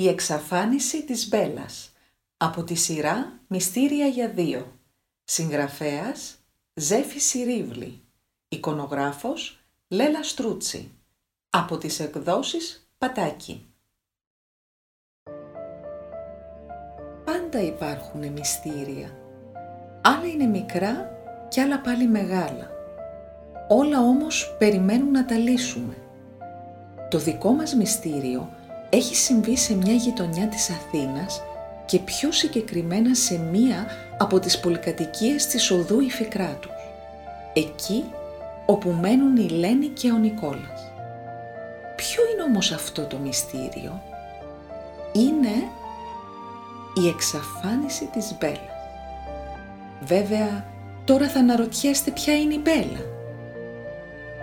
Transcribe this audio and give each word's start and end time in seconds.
Η 0.00 0.08
εξαφάνιση 0.08 1.04
της 1.04 1.28
Μπέλας 1.28 1.92
από 2.36 2.64
τη 2.64 2.74
σειρά 2.74 3.40
«Μυστήρια 3.46 4.06
για 4.06 4.28
δύο» 4.28 4.78
Συγγραφέας 5.24 6.36
Ζέφη 6.74 7.18
Σιρίβλη 7.18 8.00
Εικονογράφος 8.48 9.60
Λέλα 9.88 10.22
Στρούτσι 10.22 10.90
Από 11.50 11.78
τις 11.78 12.00
εκδόσεις 12.00 12.90
Πατάκη 12.98 13.66
Πάντα 17.24 17.60
υπάρχουν 17.60 18.32
μυστήρια. 18.32 19.18
Άλλα 20.02 20.26
είναι 20.26 20.46
μικρά 20.46 21.10
και 21.48 21.60
άλλα 21.60 21.80
πάλι 21.80 22.06
μεγάλα. 22.06 22.70
Όλα 23.68 24.00
όμως 24.00 24.56
περιμένουν 24.58 25.10
να 25.10 25.24
τα 25.24 25.34
λύσουμε. 25.36 25.94
Το 27.10 27.18
δικό 27.18 27.52
μας 27.52 27.74
μυστήριο 27.74 28.58
έχει 28.90 29.16
συμβεί 29.16 29.56
σε 29.56 29.74
μια 29.74 29.94
γειτονιά 29.94 30.46
της 30.46 30.70
Αθήνας 30.70 31.42
και 31.86 31.98
πιο 31.98 32.32
συγκεκριμένα 32.32 33.14
σε 33.14 33.38
μία 33.38 33.86
από 34.18 34.38
τις 34.38 34.60
πολυκατοικίες 34.60 35.46
της 35.46 35.70
οδού 35.70 36.00
Ιφικράτους. 36.00 36.72
Εκεί 37.52 38.04
όπου 38.66 38.90
μένουν 38.90 39.36
η 39.36 39.48
Λένη 39.48 39.86
και 39.86 40.10
ο 40.10 40.16
Νικόλας. 40.16 40.92
Ποιο 41.96 42.22
είναι 42.32 42.42
όμως 42.42 42.72
αυτό 42.72 43.04
το 43.04 43.18
μυστήριο; 43.18 44.02
Είναι 45.12 45.68
η 46.94 47.08
εξαφάνιση 47.08 48.04
της 48.12 48.36
Μπέλας. 48.38 48.58
Βέβαια, 50.00 50.64
τώρα 51.04 51.28
θα 51.28 51.38
αναρωτιέστε 51.38 52.10
ποια 52.10 52.34
είναι 52.36 52.54
η 52.54 52.60
Μπέλα. 52.62 53.00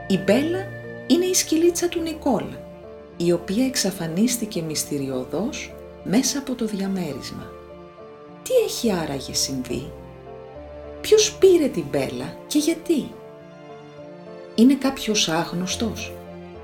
Η 0.08 0.18
Μπέλα 0.18 0.66
είναι 1.08 1.26
η 1.26 1.34
σκυλίτσα 1.34 1.90
του 1.90 2.02
Νικόλα, 2.02 2.60
η 3.18 3.32
οποία 3.32 3.66
εξαφανίστηκε 3.66 4.62
μυστηριωδώς 4.62 5.74
μέσα 6.04 6.40
από 6.40 6.56
το 6.56 6.66
διαμέρισμα. 6.66 7.52
Τι 8.44 8.54
έχει 8.66 8.92
άραγε 8.92 9.34
συμβεί; 9.34 9.92
Ποιος 11.02 11.34
πήρε 11.34 11.68
την 11.68 11.84
Μπέλα 11.92 12.38
και 12.48 12.60
γιατί; 12.60 13.12
Είναι 14.56 14.76
κάποιος 14.76 15.30
άγνωστος, 15.30 16.14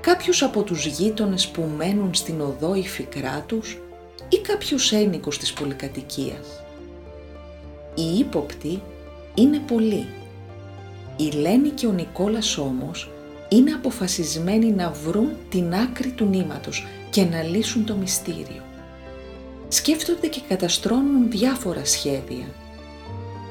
κάποιος 0.00 0.42
από 0.42 0.62
τους 0.62 0.86
γείτονες 0.86 1.48
που 1.48 1.70
μένουν 1.76 2.14
στην 2.14 2.40
οδό 2.40 2.74
Ιφικράτους 2.74 3.78
ή 4.28 4.38
κάποιος 4.38 4.92
ένικος 4.92 5.38
της 5.38 5.52
πολυκατοικίας; 5.52 6.62
Οι 7.94 8.18
ύποπτοι 8.18 8.82
είναι 9.34 9.58
πολλοί. 9.58 10.06
Η 11.16 11.30
Λένη 11.30 11.68
και 11.68 11.86
ο 11.86 11.92
Νικόλας 11.92 12.58
όμως 12.58 13.10
είναι 13.54 13.72
αποφασισμένοι 13.72 14.70
να 14.70 14.90
βρουν 14.90 15.30
την 15.48 15.74
άκρη 15.74 16.10
του 16.10 16.24
νήματος 16.24 16.86
και 17.10 17.24
να 17.24 17.42
λύσουν 17.42 17.84
το 17.84 17.94
μυστήριο. 17.94 18.62
Σκέφτονται 19.68 20.26
και 20.26 20.40
καταστρώνουν 20.48 21.30
διάφορα 21.30 21.84
σχέδια. 21.84 22.46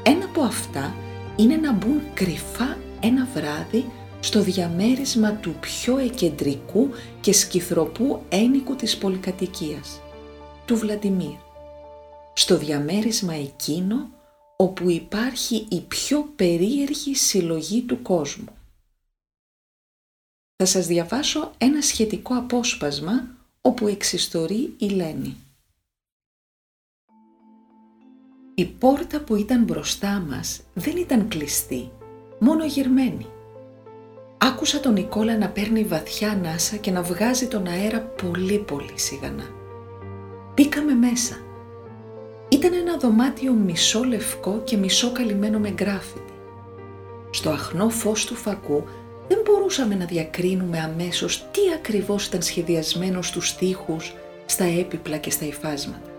Ένα 0.04 0.26
από 0.26 0.42
αυτά 0.42 0.96
είναι 1.36 1.56
να 1.56 1.72
μπουν 1.72 2.02
κρυφά 2.14 2.78
ένα 3.00 3.28
βράδυ 3.34 3.86
στο 4.20 4.42
διαμέρισμα 4.42 5.32
του 5.32 5.56
πιο 5.60 5.98
εκεντρικού 5.98 6.90
και 7.22 7.34
σκυθροπού 7.34 8.22
ένικου 8.30 8.76
της 8.76 8.98
πολυκατοικίας, 8.98 10.02
του 10.66 10.76
Βλαντιμίρ. 10.76 11.38
Στο 12.34 12.58
διαμέρισμα 12.58 13.34
εκείνο 13.34 14.10
όπου 14.56 14.90
υπάρχει 14.90 15.66
η 15.70 15.82
πιο 15.82 16.30
περίεργη 16.36 17.16
συλλογή 17.16 17.82
του 17.82 18.02
κόσμου 18.02 18.46
θα 20.64 20.72
σας 20.72 20.88
διαβάσω 20.88 21.52
ένα 21.58 21.82
σχετικό 21.82 22.36
απόσπασμα 22.36 23.28
όπου 23.62 23.88
εξιστορεί 23.88 24.74
η 24.78 24.86
Λένη. 24.90 25.36
Η 28.56 28.66
πόρτα 28.66 29.20
που 29.20 29.36
ήταν 29.36 29.64
μπροστά 29.64 30.26
μας 30.30 30.62
δεν 30.74 30.98
ήταν 30.98 31.28
κλειστή, 31.28 31.92
μόνο 32.40 32.66
γερμένη. 32.66 33.26
Άκουσα 34.38 34.80
τον 34.80 34.94
Νικόλα 34.94 35.38
να 35.38 35.50
παίρνει 35.50 35.84
βαθιά 35.84 36.32
ανάσα 36.32 36.76
και 36.76 36.92
να 36.92 37.02
βγάζει 37.02 37.48
τον 37.48 37.68
αέρα 37.68 38.02
πολύ 38.02 38.58
πολύ 38.58 39.00
σιγανά. 39.00 39.50
Μπήκαμε 40.54 40.94
μέσα. 40.94 41.36
Ήταν 42.50 42.74
ένα 42.74 42.98
δωμάτιο 42.98 43.54
μισό 43.54 44.04
λευκό 44.04 44.62
και 44.64 44.78
μισό 44.78 45.12
καλυμμένο 45.12 45.60
με 45.60 45.70
γκράφιτι. 45.70 46.34
Στο 47.30 47.50
αχνό 47.50 47.90
φως 47.90 48.26
του 48.26 48.36
φακού 48.36 48.84
δεν 49.34 49.42
μπορούσαμε 49.46 49.96
να 49.96 50.06
διακρίνουμε 50.06 50.80
αμέσως 50.80 51.46
τι 51.52 51.62
ακριβώς 51.76 52.26
ήταν 52.26 52.42
σχεδιασμένο 52.42 53.22
στους 53.22 53.48
στίχους, 53.48 54.14
στα 54.46 54.64
έπιπλα 54.64 55.18
και 55.18 55.30
στα 55.30 55.46
υφάσματα. 55.46 56.10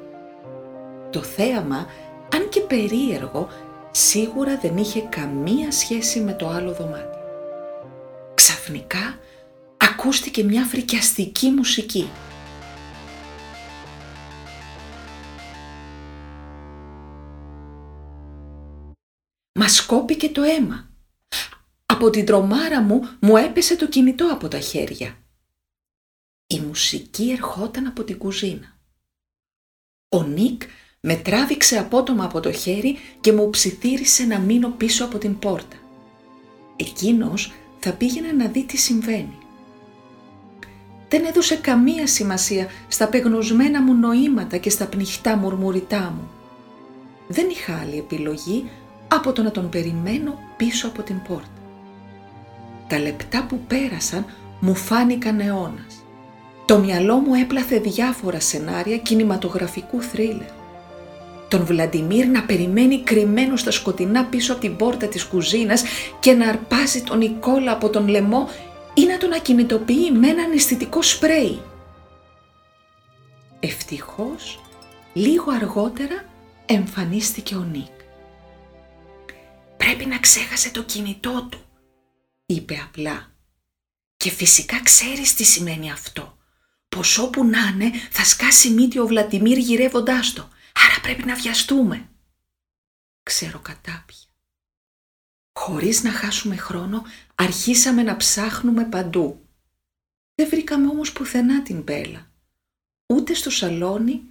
Το 1.10 1.22
θέαμα, 1.22 1.86
αν 2.34 2.48
και 2.48 2.60
περίεργο, 2.60 3.48
σίγουρα 3.90 4.58
δεν 4.58 4.76
είχε 4.76 5.00
καμία 5.00 5.72
σχέση 5.72 6.20
με 6.20 6.32
το 6.32 6.48
άλλο 6.48 6.72
δωμάτιο. 6.72 7.20
Ξαφνικά 8.34 9.18
ακούστηκε 9.76 10.44
μια 10.44 10.64
φρικιαστική 10.64 11.50
μουσική. 11.50 12.08
Μας 19.58 19.86
κόπηκε 19.86 20.28
το 20.28 20.42
αίμα 20.42 20.93
από 21.94 22.10
την 22.10 22.24
τρομάρα 22.24 22.80
μου 22.80 23.08
μου 23.20 23.36
έπεσε 23.36 23.76
το 23.76 23.88
κινητό 23.88 24.28
από 24.32 24.48
τα 24.48 24.58
χέρια. 24.58 25.16
Η 26.46 26.60
μουσική 26.60 27.30
ερχόταν 27.30 27.86
από 27.86 28.04
την 28.04 28.18
κουζίνα. 28.18 28.78
Ο 30.08 30.22
Νίκ 30.22 30.62
με 31.00 31.14
τράβηξε 31.14 31.78
απότομα 31.78 32.24
από 32.24 32.40
το 32.40 32.52
χέρι 32.52 32.98
και 33.20 33.32
μου 33.32 33.50
ψιθύρισε 33.50 34.24
να 34.24 34.38
μείνω 34.38 34.68
πίσω 34.68 35.04
από 35.04 35.18
την 35.18 35.38
πόρτα. 35.38 35.76
Εκείνος 36.76 37.52
θα 37.78 37.92
πήγαινε 37.92 38.32
να 38.32 38.46
δει 38.46 38.64
τι 38.64 38.76
συμβαίνει. 38.76 39.38
Δεν 41.08 41.24
έδωσε 41.24 41.56
καμία 41.56 42.06
σημασία 42.06 42.66
στα 42.88 43.08
πεγνωσμένα 43.08 43.82
μου 43.82 43.94
νοήματα 43.94 44.56
και 44.56 44.70
στα 44.70 44.86
πνιχτά 44.86 45.36
μουρμουριτά 45.36 46.14
μου. 46.16 46.30
Δεν 47.28 47.48
είχα 47.48 47.78
άλλη 47.78 47.98
επιλογή 47.98 48.70
από 49.08 49.32
το 49.32 49.42
να 49.42 49.50
τον 49.50 49.68
περιμένω 49.68 50.38
πίσω 50.56 50.86
από 50.86 51.02
την 51.02 51.22
πόρτα. 51.22 51.63
Τα 52.88 52.98
λεπτά 52.98 53.46
που 53.48 53.58
πέρασαν 53.58 54.26
μου 54.60 54.74
φάνηκαν 54.74 55.40
αιώνας. 55.40 56.04
Το 56.64 56.78
μυαλό 56.78 57.16
μου 57.18 57.34
έπλαθε 57.34 57.78
διάφορα 57.78 58.40
σενάρια 58.40 58.96
κινηματογραφικού 58.96 60.02
θρίλερ. 60.02 60.50
Τον 61.48 61.64
Βλαντιμίρ 61.64 62.26
να 62.26 62.42
περιμένει 62.42 63.02
κρυμμένο 63.02 63.56
στα 63.56 63.70
σκοτεινά 63.70 64.24
πίσω 64.24 64.52
από 64.52 64.60
την 64.60 64.76
πόρτα 64.76 65.06
της 65.06 65.24
κουζίνας 65.24 65.82
και 66.20 66.32
να 66.32 66.48
αρπάζει 66.48 67.02
τον 67.02 67.18
Νικόλα 67.18 67.72
από 67.72 67.90
τον 67.90 68.08
λαιμό 68.08 68.48
ή 68.94 69.04
να 69.04 69.18
τον 69.18 69.32
ακινητοποιεί 69.32 70.10
με 70.14 70.28
έναν 70.28 70.52
αισθητικό 70.52 71.02
σπρέι. 71.02 71.60
Ευτυχώς, 73.60 74.60
λίγο 75.12 75.52
αργότερα 75.52 76.24
εμφανίστηκε 76.66 77.54
ο 77.54 77.66
Νίκ. 77.72 77.92
Πρέπει 79.76 80.06
να 80.06 80.18
ξέχασε 80.18 80.70
το 80.70 80.82
κινητό 80.82 81.46
του, 81.50 81.58
είπε 82.46 82.80
απλά. 82.84 83.32
Και 84.16 84.30
φυσικά 84.30 84.82
ξέρεις 84.82 85.34
τι 85.34 85.44
σημαίνει 85.44 85.90
αυτό. 85.90 86.38
Πως 86.88 87.18
όπου 87.18 87.44
να 87.44 87.66
είναι 87.66 87.90
θα 88.10 88.24
σκάσει 88.24 88.70
μύτη 88.70 88.98
ο 88.98 89.06
Βλατιμίρ 89.06 89.58
γυρεύοντάς 89.58 90.32
το. 90.32 90.48
Άρα 90.74 91.00
πρέπει 91.02 91.24
να 91.24 91.34
βιαστούμε. 91.34 92.08
Ξέρω 93.22 93.58
κατάπια. 93.58 94.18
Χωρίς 95.58 96.02
να 96.02 96.12
χάσουμε 96.12 96.56
χρόνο 96.56 97.02
αρχίσαμε 97.34 98.02
να 98.02 98.16
ψάχνουμε 98.16 98.84
παντού. 98.84 99.48
Δεν 100.34 100.48
βρήκαμε 100.48 100.86
όμως 100.86 101.12
πουθενά 101.12 101.62
την 101.62 101.80
Μπέλα. 101.82 102.30
Ούτε 103.06 103.34
στο 103.34 103.50
σαλόνι, 103.50 104.22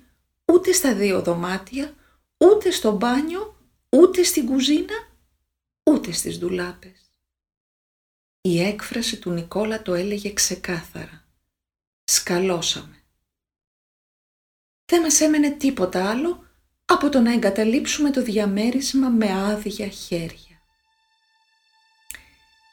ούτε 0.46 0.72
στα 0.72 0.96
δύο 0.96 1.22
δωμάτια, 1.22 1.96
ούτε 2.38 2.72
στο 2.72 2.92
μπάνιο, 2.92 3.58
ούτε 3.90 4.24
στην 4.24 4.46
κουζίνα, 4.46 5.08
ούτε 5.84 6.12
στις 6.12 6.40
ντουλάπες. 6.40 7.03
Η 8.46 8.62
έκφραση 8.62 9.18
του 9.18 9.32
Νικόλα 9.32 9.82
το 9.82 9.94
έλεγε 9.94 10.34
ξεκάθαρα. 10.34 11.24
Σκαλώσαμε. 12.04 13.04
Δεν 14.86 15.02
μας 15.02 15.22
έμενε 15.22 15.50
τίποτα 15.50 16.10
άλλο 16.10 16.48
από 16.86 17.10
το 17.10 17.20
να 17.20 17.34
εγκαταλείψουμε 17.34 18.12
το 18.12 18.24
διαμέρισμα 18.24 19.10
με 19.10 19.32
άδεια 19.32 19.88
χέρια. 19.88 20.62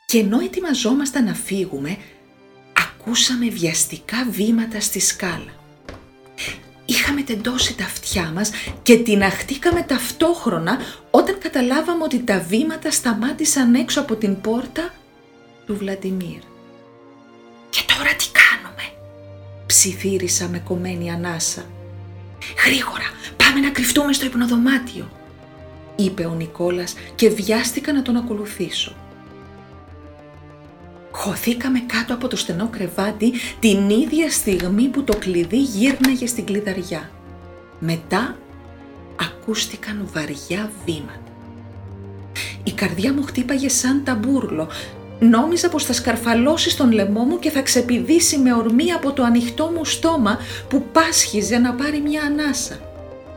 Και 0.07 0.19
ενώ 0.19 0.41
ετοιμαζόμασταν 0.41 1.25
να 1.25 1.35
φύγουμε, 1.35 1.97
ακούσαμε 2.73 3.49
βιαστικά 3.49 4.27
βήματα 4.31 4.81
στη 4.81 5.01
σκάλα. 5.01 5.55
Είχαμε 6.85 7.23
τεντώσει 7.23 7.75
τα 7.77 7.85
αυτιά 7.85 8.31
μας 8.31 8.51
και 8.83 8.99
τυναχτήκαμε 8.99 9.83
ταυτόχρονα 9.83 10.79
όταν 11.11 11.39
καταλάβαμε 11.39 12.05
ότι 12.05 12.23
τα 12.23 12.41
βήματα 12.41 12.91
σταμάτησαν 12.91 13.75
έξω 13.75 14.01
από 14.01 14.17
την 14.17 14.41
πόρτα 14.41 14.95
του 15.71 15.77
Βλαντιμίρ. 15.77 16.41
«Και 17.71 17.81
τώρα 17.87 18.15
τι 18.17 18.27
κάνουμε» 18.41 18.83
ψιθύρισα 19.67 20.49
με 20.49 20.59
κομμένη 20.59 21.11
ανάσα. 21.11 21.65
«Γρήγορα, 22.67 23.05
πάμε 23.37 23.61
να 23.61 23.71
κρυφτούμε 23.71 24.13
στο 24.13 24.27
υπνοδωμάτιο», 24.27 25.11
είπε 25.97 26.25
ο 26.25 26.35
Νικόλας 26.35 26.95
και 27.15 27.29
βιάστηκα 27.29 27.93
να 27.93 28.03
τον 28.03 28.17
ακολουθήσω. 28.17 28.95
Χωθήκαμε 31.11 31.81
κάτω 31.81 32.15
από 32.15 32.29
το 32.29 32.37
στενό 32.37 32.69
κρεβάτι 32.69 33.33
την 33.61 33.91
ίδια 33.91 34.31
στιγμή 34.31 34.89
που 34.89 35.05
το 35.05 35.17
κλειδί 35.19 35.63
γύρναγε 35.63 36.27
στην 36.27 36.45
κλειδαριά. 36.45 37.11
Μετά 37.79 38.37
ακούστηκαν 39.21 40.09
βαριά 40.13 40.71
βήματα. 40.85 41.33
Η 42.63 42.73
καρδιά 42.73 43.13
μου 43.13 43.23
χτύπαγε 43.23 43.69
σαν 43.69 44.05
ταμπούρλο. 44.05 44.69
Νόμιζα 45.21 45.69
πως 45.69 45.85
θα 45.85 45.93
σκαρφαλώσει 45.93 46.71
στον 46.71 46.93
λαιμό 46.93 47.23
μου 47.23 47.39
και 47.39 47.51
θα 47.51 47.63
ξεπηδήσει 47.63 48.39
με 48.39 48.55
ορμή 48.55 48.93
από 48.93 49.13
το 49.13 49.23
ανοιχτό 49.23 49.73
μου 49.77 49.85
στόμα 49.85 50.39
που 50.69 50.83
πάσχιζε 50.93 51.59
να 51.59 51.75
πάρει 51.75 52.01
μια 52.01 52.23
ανάσα. 52.23 52.79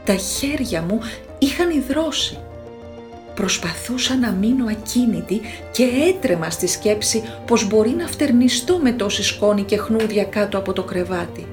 Τα 0.06 0.16
χέρια 0.16 0.82
μου 0.82 1.00
είχαν 1.38 1.70
υδρώσει. 1.70 2.38
Προσπαθούσα 3.36 4.16
να 4.16 4.32
μείνω 4.32 4.66
ακίνητη 4.70 5.42
και 5.72 5.84
έτρεμα 6.08 6.50
στη 6.50 6.68
σκέψη 6.68 7.24
πως 7.48 7.68
μπορεί 7.68 7.90
να 7.90 8.08
φτερνιστώ 8.08 8.78
με 8.78 8.92
τόση 8.92 9.24
σκόνη 9.24 9.64
και 9.64 9.78
χνούδια 9.78 10.24
κάτω 10.24 10.58
από 10.58 10.74
το 10.74 10.84
κρεβάτι. 10.84 11.48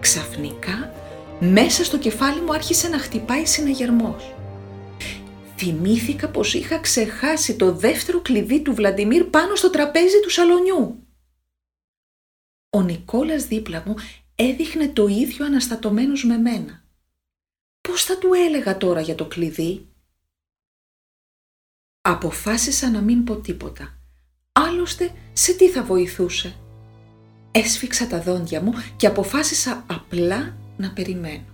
Ξαφνικά, 0.00 0.92
μέσα 1.38 1.84
στο 1.84 1.98
κεφάλι 1.98 2.40
μου 2.40 2.52
άρχισε 2.52 2.88
να 2.88 2.98
χτυπάει 2.98 3.46
συναγερμός. 3.46 4.34
Θυμήθηκα 5.62 6.30
πως 6.30 6.54
είχα 6.54 6.78
ξεχάσει 6.78 7.56
το 7.56 7.72
δεύτερο 7.72 8.20
κλειδί 8.20 8.62
του 8.62 8.74
Βλαντιμίρ 8.74 9.24
πάνω 9.24 9.54
στο 9.54 9.70
τραπέζι 9.70 10.20
του 10.20 10.30
σαλονιού. 10.30 11.06
Ο 12.70 12.82
Νικόλας 12.82 13.46
δίπλα 13.46 13.82
μου 13.86 13.94
έδειχνε 14.34 14.88
το 14.88 15.06
ίδιο 15.06 15.44
αναστατωμένος 15.44 16.24
με 16.24 16.36
μένα. 16.36 16.84
Πώς 17.80 18.04
θα 18.04 18.18
του 18.18 18.32
έλεγα 18.32 18.76
τώρα 18.76 19.00
για 19.00 19.14
το 19.14 19.26
κλειδί; 19.26 19.88
Αποφάσισα 22.00 22.90
να 22.90 23.00
μην 23.00 23.24
πω 23.24 23.36
τίποτα. 23.36 23.98
Άλλωστε, 24.52 25.12
σε 25.32 25.54
τι 25.54 25.68
θα 25.68 25.84
βοηθούσε; 25.84 26.56
Έσφιξα 27.50 28.06
τα 28.06 28.22
δόντια 28.22 28.62
μου 28.62 28.72
και 28.96 29.06
αποφάσισα 29.06 29.84
απλά 29.88 30.56
να 30.76 30.92
περιμένω. 30.92 31.49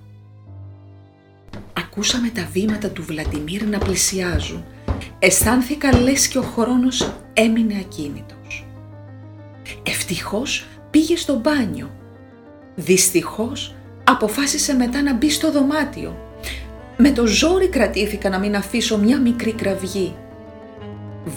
Ακούσαμε 1.97 2.29
τα 2.29 2.49
βήματα 2.53 2.91
του 2.91 3.03
Βλαντιμίρ 3.03 3.67
να 3.67 3.79
πλησιάζουν. 3.79 4.65
Αισθάνθηκα 5.19 6.01
λες 6.01 6.29
και 6.29 6.39
ο 6.39 6.43
χρόνος 6.43 7.13
έμεινε 7.33 7.75
ακίνητος. 7.81 8.67
Ευτυχώς 9.83 10.67
πήγε 10.91 11.17
στο 11.17 11.35
μπάνιο. 11.35 11.91
Δυστυχώς 12.75 13.75
αποφάσισε 14.05 14.75
μετά 14.75 15.03
να 15.03 15.15
μπει 15.15 15.31
στο 15.31 15.53
δωμάτιο. 15.53 16.17
Με 16.97 17.11
το 17.11 17.27
ζόρι 17.27 17.69
κρατήθηκα 17.69 18.29
να 18.29 18.39
μην 18.39 18.57
αφήσω 18.57 18.99
μια 18.99 19.21
μικρή 19.21 19.53
κραυγή 19.53 20.15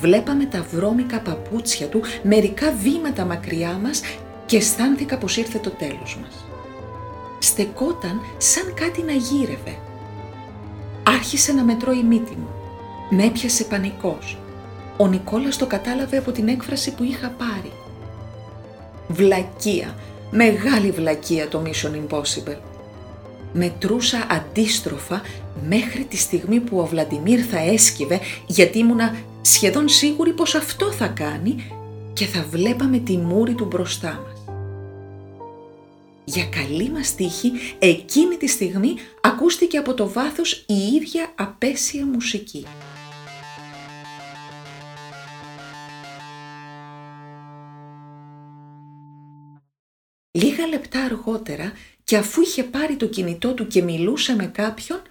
βλέπαμε 0.01 0.45
τα 0.45 0.65
βρώμικα 0.71 1.19
παπούτσια 1.19 1.87
του 1.87 2.01
μερικά 2.23 2.71
βήματα 2.71 3.25
μακριά 3.25 3.79
μας 3.83 4.01
και 4.45 4.57
αισθάνθηκα 4.57 5.17
πως 5.17 5.37
ήρθε 5.37 5.57
το 5.57 5.69
τέλος 5.69 6.17
μας. 6.21 6.45
Στεκόταν 7.39 8.21
σαν 8.37 8.73
κάτι 8.73 9.01
να 9.01 9.11
γύρευε. 9.11 9.88
Άρχισε 11.09 11.51
να 11.51 11.63
μετρώ 11.63 11.91
η 11.91 12.03
μύτη 12.03 12.35
μου. 12.35 12.49
Με 13.09 13.23
έπιασε 13.23 13.63
πανικός. 13.63 14.37
Ο 14.97 15.07
Νικόλας 15.07 15.57
το 15.57 15.65
κατάλαβε 15.65 16.17
από 16.17 16.31
την 16.31 16.47
έκφραση 16.47 16.93
που 16.93 17.03
είχα 17.03 17.29
πάρει. 17.29 17.71
Βλακεία, 19.07 19.95
μεγάλη 20.31 20.91
βλακεία 20.91 21.47
το 21.47 21.61
Mission 21.65 21.91
Impossible. 21.95 22.57
Μετρούσα 23.53 24.27
αντίστροφα 24.29 25.21
μέχρι 25.67 26.03
τη 26.03 26.17
στιγμή 26.17 26.59
που 26.59 26.79
ο 26.79 26.85
Βλαντιμίρ 26.85 27.45
θα 27.51 27.59
έσκυβε 27.59 28.19
γιατί 28.45 28.77
ήμουνα 28.77 29.15
σχεδόν 29.41 29.89
σίγουροι 29.89 30.33
πως 30.33 30.55
αυτό 30.55 30.91
θα 30.91 31.07
κάνει 31.07 31.55
και 32.13 32.25
θα 32.25 32.45
βλέπαμε 32.49 32.97
τη 32.97 33.17
μούρη 33.17 33.53
του 33.53 33.65
μπροστά 33.65 34.23
μας. 34.25 34.38
Για 36.33 36.45
καλή 36.45 36.89
μας 36.89 37.15
τύχη, 37.15 37.51
εκείνη 37.79 38.37
τη 38.37 38.47
στιγμή 38.47 38.95
ακούστηκε 39.21 39.77
από 39.77 39.93
το 39.93 40.09
βάθος 40.09 40.53
η 40.67 40.73
ίδια 40.95 41.33
απέσια 41.35 42.05
μουσική. 42.05 42.65
Λίγα 50.31 50.67
λεπτά 50.67 51.03
αργότερα 51.03 51.71
και 52.03 52.17
αφού 52.17 52.41
είχε 52.41 52.63
πάρει 52.63 52.95
το 52.95 53.07
κινητό 53.07 53.53
του 53.53 53.67
και 53.67 53.81
μιλούσε 53.81 54.35
με 54.35 54.45
κάποιον, 54.45 55.01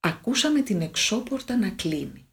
ακούσαμε 0.00 0.60
την 0.60 0.80
εξώπορτα 0.80 1.56
να 1.56 1.68
κλείνει. 1.68 2.28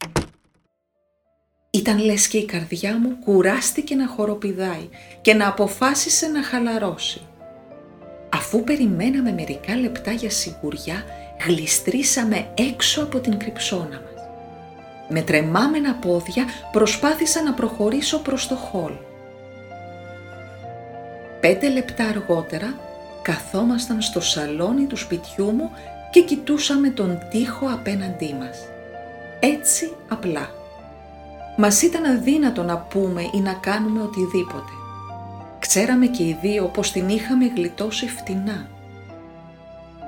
Ήταν 1.71 1.99
λες 1.99 2.27
και 2.27 2.38
η 2.38 2.45
καρδιά 2.45 2.97
μου 2.97 3.17
κουράστηκε 3.23 3.95
να 3.95 4.07
χοροπηδάει 4.07 4.89
και 5.21 5.33
να 5.33 5.47
αποφάσισε 5.47 6.27
να 6.27 6.43
χαλαρώσει. 6.43 7.21
Αφού 8.53 8.63
περιμέναμε 8.63 9.31
μερικά 9.31 9.75
λεπτά 9.75 10.12
για 10.12 10.30
σιγουριά, 10.30 11.03
γλιστρήσαμε 11.45 12.48
έξω 12.53 13.03
από 13.03 13.19
την 13.19 13.38
κρυψώνα 13.38 13.86
μας. 13.86 14.24
Με 15.09 15.21
τρεμάμενα 15.21 15.94
πόδια 15.94 16.45
προσπάθησα 16.71 17.44
να 17.44 17.53
προχωρήσω 17.53 18.19
προς 18.19 18.48
το 18.48 18.56
χόλ. 18.56 18.92
Πέντε 21.39 21.69
λεπτά 21.69 22.06
αργότερα 22.06 22.80
καθόμασταν 23.21 24.01
στο 24.01 24.21
σαλόνι 24.21 24.86
του 24.86 24.98
σπιτιού 24.98 25.51
μου 25.51 25.71
και 26.12 26.21
κοιτούσαμε 26.21 26.89
τον 26.89 27.19
τοίχο 27.30 27.68
απέναντί 27.74 28.36
μας. 28.39 28.57
Έτσι 29.39 29.94
απλά. 30.07 30.50
Μας 31.57 31.81
ήταν 31.81 32.06
αδύνατο 32.06 32.63
να 32.63 32.77
πούμε 32.77 33.21
ή 33.33 33.39
να 33.39 33.53
κάνουμε 33.53 34.01
οτιδήποτε. 34.01 34.80
Ξέραμε 35.73 36.07
και 36.07 36.27
οι 36.27 36.33
δύο 36.33 36.68
πως 36.68 36.91
την 36.91 37.09
είχαμε 37.09 37.45
γλιτώσει 37.45 38.07
φτηνά. 38.07 38.69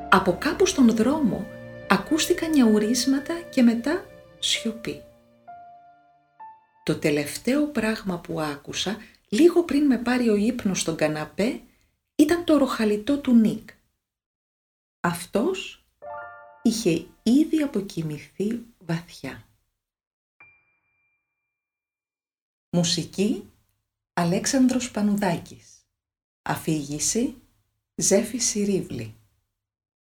Από 0.10 0.38
κάπου 0.38 0.66
στον 0.66 0.96
δρόμο 0.96 1.46
ακούστηκαν 1.90 2.50
νιαουρίσματα 2.50 3.42
και 3.42 3.62
μετά 3.62 4.06
σιωπή. 4.40 5.02
Το 6.84 7.00
τελευταίο 7.00 7.68
πράγμα 7.68 8.20
που 8.20 8.42
άκουσα, 8.42 8.98
λίγο 9.30 9.64
πριν 9.64 9.86
με 9.86 9.98
πάρει 9.98 10.30
ο 10.30 10.36
ύπνος 10.36 10.80
στον 10.80 10.96
καναπέ, 10.96 11.62
ήταν 12.16 12.44
το 12.44 12.58
ροχαλιτό 12.58 13.18
του 13.18 13.34
Νίκ. 13.34 13.70
Αυτός 15.00 15.86
είχε 16.62 17.06
ήδη 17.24 17.62
αποκοιμηθεί 17.62 18.66
βαθιά. 18.78 19.44
Μουσική 22.70 23.53
Αλέξανδρος 24.16 24.92
Πανουδάκης. 24.92 25.88
Αφήγηση 26.42 27.36
Ζέφη 27.96 28.38
Σιρίβλη 28.38 29.16